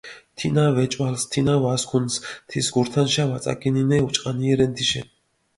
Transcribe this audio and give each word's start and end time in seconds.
თინა 0.37 0.63
ვეჭვალს, 0.75 1.23
თინა 1.31 1.55
ვასქუნს, 1.63 2.13
თის 2.49 2.67
გურთანშა 2.75 3.23
ვაწაკინინე, 3.31 3.97
უჭყანიე 4.07 4.53
რენ 4.59 4.71
თიშენ. 4.77 5.07